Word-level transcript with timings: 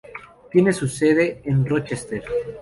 Tiene 0.49 0.73
su 0.73 0.87
sede 0.87 1.43
en 1.45 1.63
Rochester. 1.63 2.23